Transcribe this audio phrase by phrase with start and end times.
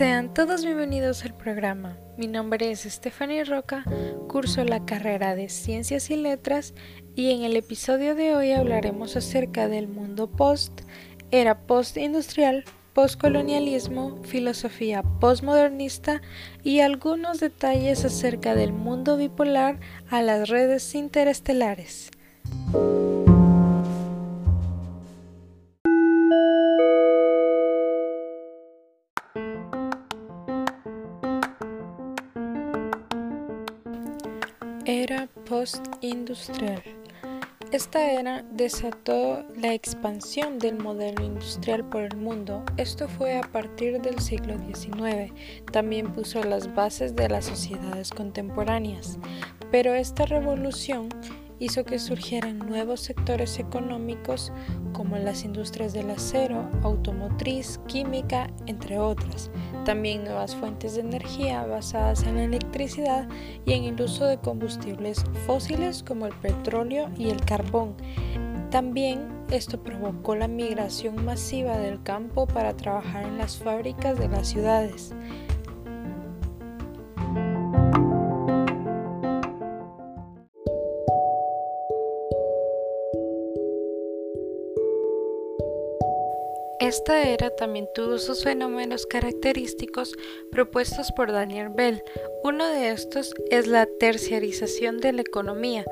[0.00, 1.98] Sean todos bienvenidos al programa.
[2.16, 3.84] Mi nombre es Stephanie Roca,
[4.28, 6.72] curso la carrera de Ciencias y Letras
[7.14, 10.72] y en el episodio de hoy hablaremos acerca del mundo post,
[11.30, 16.22] era postindustrial, postcolonialismo, filosofía postmodernista
[16.64, 22.10] y algunos detalles acerca del mundo bipolar a las redes interestelares.
[34.92, 36.82] Era postindustrial.
[37.70, 42.64] Esta era desató la expansión del modelo industrial por el mundo.
[42.76, 45.32] Esto fue a partir del siglo XIX.
[45.70, 49.20] También puso las bases de las sociedades contemporáneas.
[49.70, 51.08] Pero esta revolución
[51.60, 54.50] hizo que surgieran nuevos sectores económicos
[54.92, 59.50] como las industrias del acero, automotriz, química, entre otras.
[59.84, 63.28] También nuevas fuentes de energía basadas en la electricidad
[63.66, 67.94] y en el uso de combustibles fósiles como el petróleo y el carbón.
[68.70, 74.48] También esto provocó la migración masiva del campo para trabajar en las fábricas de las
[74.48, 75.12] ciudades.
[86.80, 90.14] Esta era también tuvo sus fenómenos característicos
[90.50, 92.02] propuestos por Daniel Bell.
[92.42, 95.84] Uno de estos es la terciarización de la economía.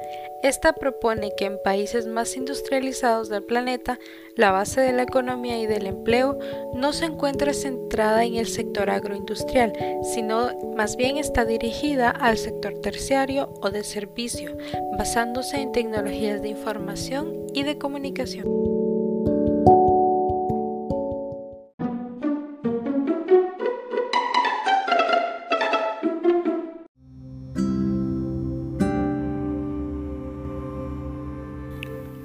[0.43, 3.99] Esta propone que en países más industrializados del planeta,
[4.35, 6.39] la base de la economía y del empleo
[6.73, 9.75] no se encuentra centrada en el sector agroindustrial,
[10.15, 14.57] sino más bien está dirigida al sector terciario o de servicio,
[14.97, 18.78] basándose en tecnologías de información y de comunicación.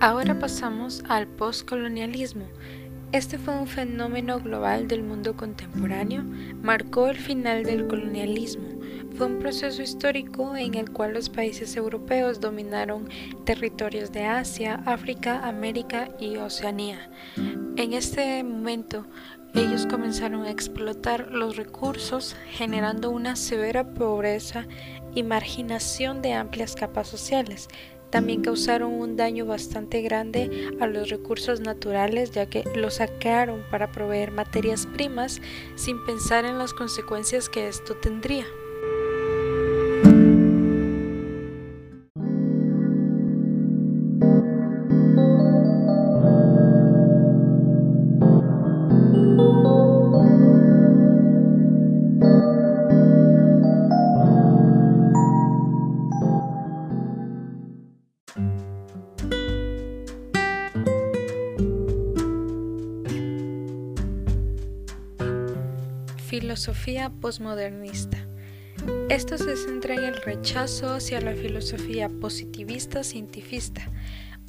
[0.04, 2.44] Ahora pasamos al postcolonialismo.
[3.14, 6.24] Este fue un fenómeno global del mundo contemporáneo,
[6.62, 8.68] marcó el final del colonialismo.
[9.16, 13.08] Fue un proceso histórico en el cual los países europeos dominaron
[13.46, 17.10] territorios de Asia, África, América y Oceanía.
[17.78, 19.08] En este momento,
[19.56, 24.68] ellos comenzaron a explotar los recursos, generando una severa pobreza
[25.16, 27.70] y marginación de amplias capas sociales,
[28.14, 33.92] también causaron un daño bastante grande a los recursos naturales ya que los sacaron para
[33.92, 35.42] proveer materias primas
[35.74, 38.46] sin pensar en las consecuencias que esto tendría.
[66.34, 68.18] Filosofía posmodernista.
[69.08, 73.84] Esto se centra en el rechazo hacia la filosofía positivista cientifista.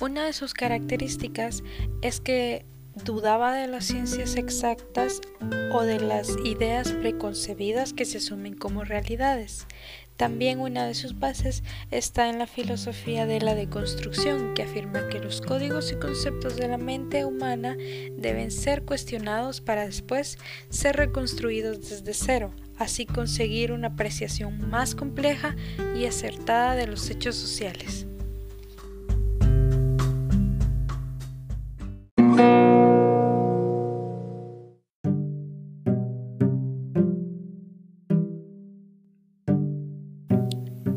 [0.00, 1.62] Una de sus características
[2.00, 2.64] es que
[3.04, 5.20] dudaba de las ciencias exactas
[5.74, 9.66] o de las ideas preconcebidas que se asumen como realidades.
[10.16, 15.18] También una de sus bases está en la filosofía de la deconstrucción, que afirma que
[15.18, 17.76] los códigos y conceptos de la mente humana
[18.16, 20.38] deben ser cuestionados para después
[20.68, 25.56] ser reconstruidos desde cero, así conseguir una apreciación más compleja
[25.96, 28.03] y acertada de los hechos sociales.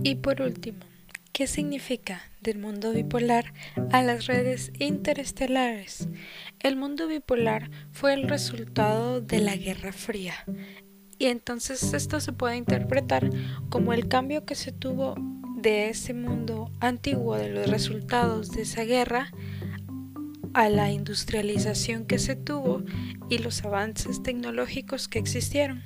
[0.03, 0.79] Y por último,
[1.33, 3.53] ¿qué significa del mundo bipolar
[3.91, 6.07] a las redes interestelares?
[6.59, 10.33] El mundo bipolar fue el resultado de la Guerra Fría.
[11.19, 13.29] Y entonces esto se puede interpretar
[13.69, 15.15] como el cambio que se tuvo
[15.57, 19.31] de ese mundo antiguo, de los resultados de esa guerra,
[20.53, 22.83] a la industrialización que se tuvo
[23.29, 25.83] y los avances tecnológicos que existieron.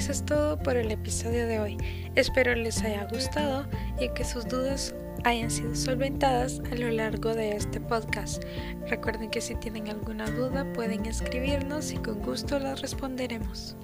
[0.00, 1.76] Eso es todo por el episodio de hoy.
[2.14, 3.66] Espero les haya gustado
[4.00, 4.94] y que sus dudas
[5.24, 8.42] hayan sido solventadas a lo largo de este podcast.
[8.88, 13.76] Recuerden que si tienen alguna duda pueden escribirnos y con gusto las responderemos.